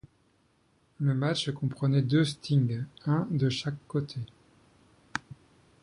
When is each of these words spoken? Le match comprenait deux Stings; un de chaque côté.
Le 0.99 1.13
match 1.13 1.51
comprenait 1.51 2.01
deux 2.01 2.25
Stings; 2.25 2.85
un 3.05 3.27
de 3.29 3.49
chaque 3.49 3.77
côté. 3.87 4.19